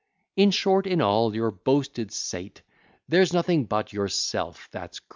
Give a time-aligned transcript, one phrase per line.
[0.35, 2.63] In short, in all your boasted seat,
[3.07, 5.09] There's nothing but yourself that's GREAT.